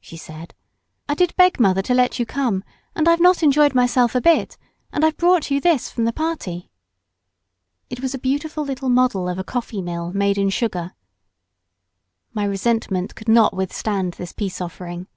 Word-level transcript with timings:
she 0.00 0.16
said. 0.16 0.54
"I 1.08 1.14
did 1.14 1.34
beg 1.34 1.58
mother 1.58 1.82
to 1.82 1.92
let 1.92 2.20
you 2.20 2.24
come, 2.24 2.62
and 2.94 3.08
I've 3.08 3.18
not 3.18 3.42
enjoyed 3.42 3.74
myself 3.74 4.14
a 4.14 4.20
bit, 4.20 4.56
and 4.92 5.04
I've 5.04 5.16
brought 5.16 5.50
you 5.50 5.60
this 5.60 5.90
from 5.90 6.04
the 6.04 6.12
party." 6.12 6.70
It 7.90 7.98
was 7.98 8.14
a 8.14 8.18
beautiful 8.18 8.62
little 8.64 8.90
model 8.90 9.28
of 9.28 9.40
a 9.40 9.44
coffeemill 9.44 10.12
made 10.14 10.38
in 10.38 10.50
sugar. 10.50 10.94
My 12.32 12.44
resentment 12.44 13.16
could 13.16 13.28
not 13.28 13.54
withstand 13.56 14.12
this 14.12 14.32
peace 14.32 14.60
offering. 14.60 15.08